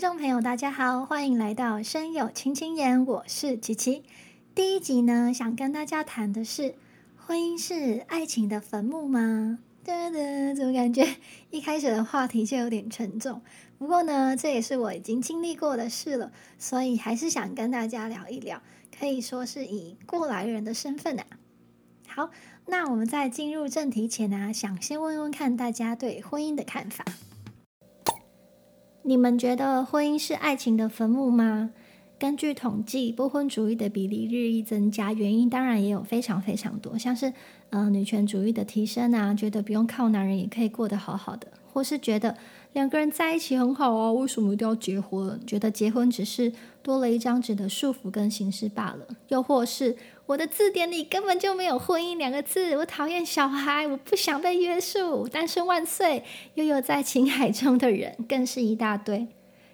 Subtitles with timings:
[0.00, 4.02] 众朋友，大家好，欢迎来到《深有轻轻言》，我是琪琪。
[4.54, 6.74] 第一集呢，想跟大家谈的是：
[7.18, 9.58] 婚姻是爱情的坟墓吗？
[9.84, 11.06] 噔噔，怎么感觉
[11.50, 13.42] 一开始的话题就有点沉重？
[13.76, 18.62] 不过呢，这也是我已经经历过的事了，所以还是想跟大家聊一聊，
[18.98, 21.26] 可以说是以过来人的身份啊。
[22.08, 22.30] 好，
[22.64, 27.04] 那我们在进入正题前呢，想先问问看大家对婚姻的看法。
[29.10, 31.70] 你们觉得婚姻是爱情的坟墓吗？
[32.16, 37.32] 根据统计，不婚主义的比例日益增加，原因当然也有非常非常多，像是
[37.70, 42.36] 呃女权主义的提升啊，觉得不用靠男人也可以过得好好的，或是觉得
[42.72, 45.40] 两个人在一起很好啊，为什么一定要结婚？
[45.46, 46.52] 觉得结婚只是
[46.82, 59.26] 多了一张纸的束缚跟形式罢了，又或是我的字典里根本就没有婚姻两个字，我讨厌小孩，我不想被约束，单身万岁，又有在情海中的人更是一大堆。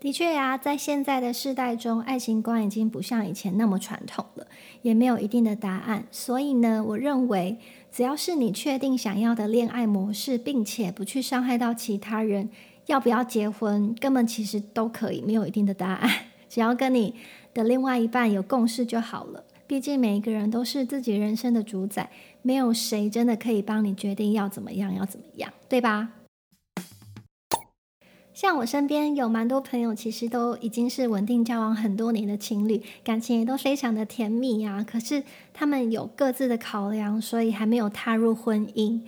[0.00, 4.46] 的确呀，在现在的世代中，爱情观已经不像以前那么传统了，
[4.80, 6.06] 也没有一定的答案。
[6.10, 7.58] 所以呢，我认为
[7.90, 12.48] 只要是你确定想要的恋爱模式，并且不去伤害到其他人，
[12.86, 16.10] 要不要结婚，根本其实都可以，没有一定的答案。
[16.48, 17.14] 只要跟你
[17.52, 19.44] 的另外一半有共识就好了。
[19.66, 22.10] 毕竟每一个人都是自己人生的主宰，
[22.42, 26.10] 没有谁真的可以帮你决定要怎么样，要怎么样，对吧？
[28.40, 34.82] 像我身边有蛮多朋友，其实都已经是稳定交往很多年的情侣，感情也都非常的甜蜜啊。
[34.82, 39.02] 可是他们有各自的考量，所以还没有踏入婚姻。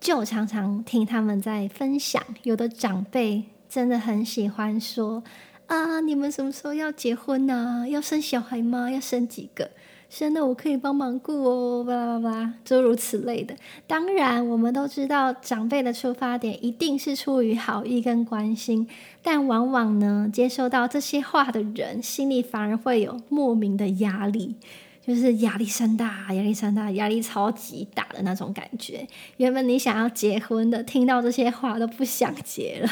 [0.00, 5.22] 就常常听他们在分享，有的长辈真的很喜欢说
[5.68, 7.84] ：“啊，你们什么时候要结婚呢？
[7.86, 8.90] 要生小孩吗？
[8.90, 9.70] 要生几个？”
[10.14, 13.56] 真的我可以帮忙顾哦，巴拉巴拉，诸如此类的。
[13.86, 18.86] 当然，我们都知道长辈的出发点一定是出于好意跟关心，
[19.22, 24.54] 但往往呢，接收到这些话的人心里反而会有莫名的压力，
[25.00, 29.08] 就是压力山大，压力山大，压力超级大的那种感觉。
[29.38, 32.90] 原本你想要结婚的，听到这些话都不想结了。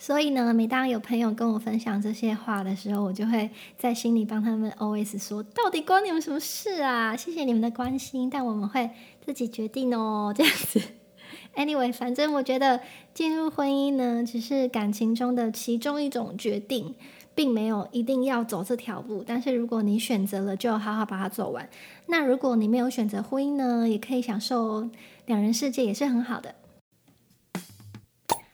[0.00, 7.16] 所以呢，每当有朋友跟我分享这些话的时候，我就会在心里帮他们 always 说：到底关你们什么事啊？
[7.16, 8.88] 谢谢你们的关心，但我们会
[9.26, 10.32] 自己决定哦。
[10.38, 10.80] 这样子
[11.56, 12.80] ，anyway，反正我觉得
[13.12, 16.94] 进入婚姻呢，只是感情中的其中一种决定，
[17.34, 19.24] 并没有一定要走这条路。
[19.26, 21.68] 但是如果你选择了，就好好把它走完。
[22.06, 24.88] 那如果你没有选择婚姻呢，也可以享受
[25.26, 26.54] 两人世界，也是很好的。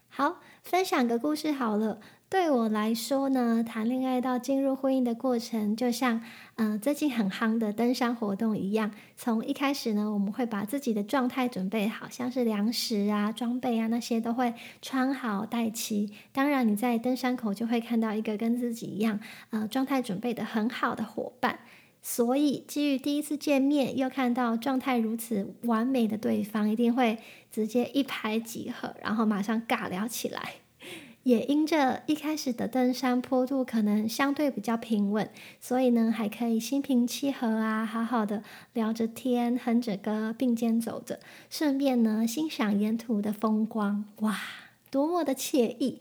[0.08, 0.36] 好。
[0.64, 2.00] 分享个故事好了。
[2.30, 6.22] 对我来说呢，谈恋爱到进入婚姻的过程，就像
[6.56, 8.90] 呃最近很夯的登山活动一样。
[9.14, 16.10] 从一开始呢，我们会把自己的状态准备好，像是粮食啊、装备啊那些都会穿好带齐。
[16.32, 19.20] 当然，你在登山口就会看到一个跟自己一样
[19.50, 21.58] 呃状态准备的很好的伙伴。
[22.06, 27.18] 所以，基于第一次见面又看到状态如此完美的对方，一定会
[27.50, 30.56] 直接一拍即合，然后马上尬聊起来。
[31.24, 38.42] 也因着一开始的登山坡度可能相对比较平稳，所以呢还可以心平气和啊，好好的
[38.74, 44.38] 聊着天，哼着歌，并肩走着，顺便呢欣赏沿途的风光，哇，
[44.90, 46.00] 多么的惬意！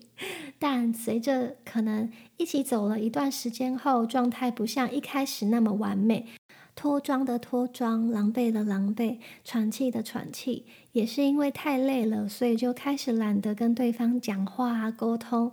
[0.59, 6.27] 但随着可能一起走了一段时间后，状态不像一开始那么完美。
[6.75, 15.51] 脱妆的脱妆，狼狈的狼狈，喘气的喘气，也是因为太累了，所以就开始懒得跟对方讲话沟通。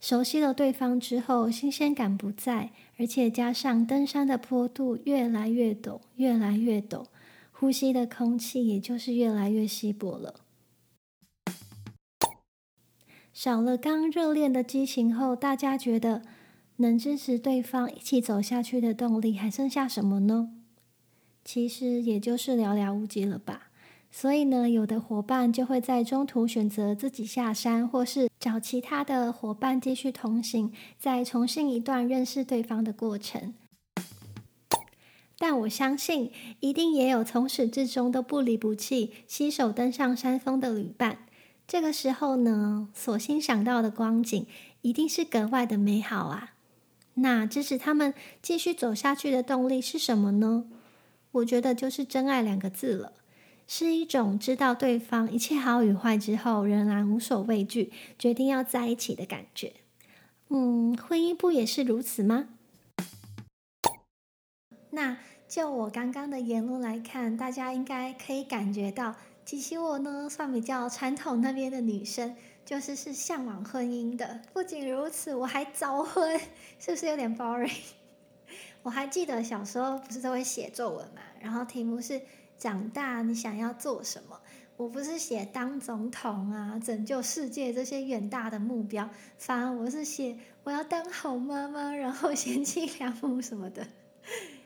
[0.00, 7.04] 熟悉了对方之后，新鲜感不在，而且加上登山的坡度越来越陡，越来越陡，
[7.50, 10.36] 呼吸的空气也就是越来越稀薄了。
[13.32, 16.22] 少了刚热恋的激情后，大家觉得
[16.76, 20.50] 能支持对方一起走下去的动力还剩下什么呢？
[21.44, 23.70] 其实也就是寥寥无几了吧，
[24.10, 33.54] 所以呢，有的伙伴就会在中途选择自己下山，或是找其他的伙伴继续同行，再重新一段认识对方的过程。
[35.38, 41.20] 但我相信，一定也有从始至终都不离不弃、携手登上山峰的旅伴。
[41.70, 44.44] 这个时候呢，所欣赏到的光景
[44.80, 46.54] 一定是格外的美好啊！
[47.14, 48.12] 那支持他们
[48.42, 50.64] 继续走下去的动力是什么呢？
[51.30, 53.12] 我觉得就是“真爱”两个字了，
[53.68, 59.74] 是一种知道对方一切好与坏之后，仍然无所畏惧，决定要在一起的感觉。
[60.48, 62.48] 嗯，婚姻不也是如此吗？
[64.90, 69.14] 那就我刚刚的言论来看，大家应该可以感觉到，
[69.50, 72.36] 其实我呢算比较传统那边的女生。
[72.62, 74.42] 就是是向往婚姻的。
[74.52, 76.38] 不仅如此，我还早婚，
[76.78, 77.68] 是不是有点 boring？
[78.84, 82.20] 我还记得小时候不是都会写作文嘛，然后题目是
[82.56, 84.40] 长大你想要做什么？
[84.76, 93.84] 我不是写当总统啊、拯救世界这些远大的目标，反而我是写我要当好妈妈，然后 贤妻良母什么的。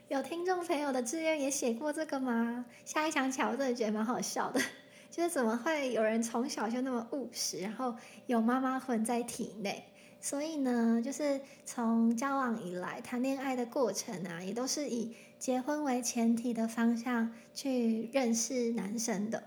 [0.08, 2.66] 有听众朋友的志愿也写过这个吗？
[2.84, 4.60] 下一想起来，我真的觉得蛮好笑的，
[5.10, 7.96] 就是怎么会有人从小就那么务实，然后
[8.26, 9.82] 有妈妈魂在体内？
[10.20, 19.42] 所以呢，就是从交往以来谈恋爱的过程啊，也都是以结婚为前提的方向去认识男生的。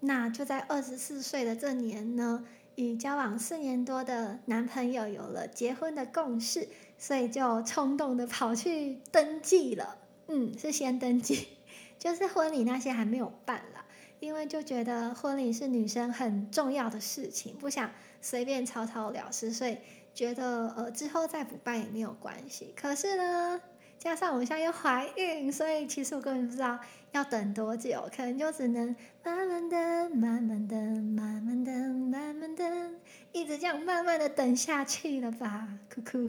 [0.00, 6.68] 那就在二十四岁的这年呢，与交往四年多的男朋友有了结婚的共识，
[6.98, 9.98] 所以就冲动的跑去登记了。
[10.30, 11.48] 嗯，是先登记，
[11.98, 13.84] 就是婚礼那些还没有办啦，
[14.20, 17.90] 因为就觉得婚礼是女生很重要的事情，不想
[18.22, 19.76] 随便草草了事，所以。
[20.12, 23.60] 觉得呃之后再补办也没有关系，可是呢，
[23.96, 26.76] 加上我现在又怀孕，所以其实我根本不知道
[27.12, 31.72] 要等多久，可能就只能慢慢等、慢慢等、慢慢等、
[32.10, 32.96] 慢慢等，
[33.30, 36.28] 一直这样慢慢的等下去了吧，酷酷。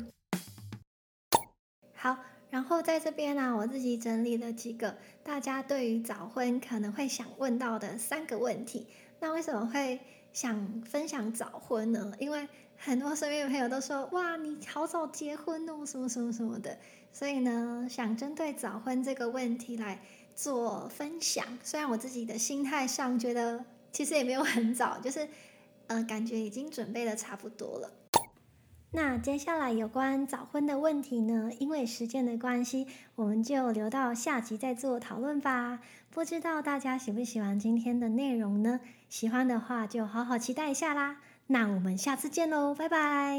[1.95, 2.19] 好，
[2.51, 8.86] 然后在这边呢，我自己整理了几个大家对于早婚可能会想问到的三个问题。
[9.19, 10.00] 那为什么会
[10.33, 12.13] 想分享早婚呢？
[12.19, 16.77] 因为很多身边的朋友都说：“哇，你好早结婚哦，什么什么什么的。”
[17.13, 20.01] 所以呢，想针对早婚这个问题来
[20.36, 21.45] 做分享。
[21.63, 23.63] 虽然我自己的心态上觉得
[23.94, 25.25] 其实也没有很早，就是
[25.88, 27.92] 呃，感觉已经准备的差不多了。
[28.94, 35.80] 那接下来有关早婚的问题呢，因为时间的关系，我们就留到下集再做讨论吧。
[36.10, 38.82] 不知道大家喜不喜欢今天的内容呢？
[39.08, 41.18] 喜欢的话就好好期待一下啦。
[41.48, 43.38] 那我们下次见喽，拜拜。